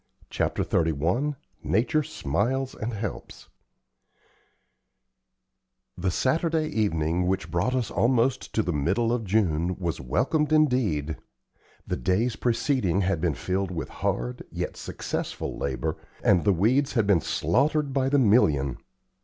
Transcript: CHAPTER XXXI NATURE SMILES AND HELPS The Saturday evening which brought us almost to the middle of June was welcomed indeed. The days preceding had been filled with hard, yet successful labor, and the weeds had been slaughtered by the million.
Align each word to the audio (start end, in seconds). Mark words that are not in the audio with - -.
CHAPTER 0.31 0.63
XXXI 0.63 1.35
NATURE 1.61 2.01
SMILES 2.01 2.73
AND 2.73 2.93
HELPS 2.93 3.49
The 5.95 6.09
Saturday 6.09 6.69
evening 6.69 7.27
which 7.27 7.51
brought 7.51 7.75
us 7.75 7.91
almost 7.91 8.51
to 8.55 8.63
the 8.63 8.73
middle 8.73 9.13
of 9.13 9.25
June 9.25 9.75
was 9.77 10.01
welcomed 10.01 10.51
indeed. 10.51 11.17
The 11.85 11.97
days 11.97 12.35
preceding 12.35 13.01
had 13.01 13.21
been 13.21 13.35
filled 13.35 13.69
with 13.69 13.89
hard, 13.89 14.41
yet 14.49 14.75
successful 14.75 15.55
labor, 15.55 15.97
and 16.23 16.43
the 16.45 16.51
weeds 16.53 16.93
had 16.93 17.05
been 17.05 17.21
slaughtered 17.21 17.93
by 17.93 18.09
the 18.09 18.17
million. 18.17 18.79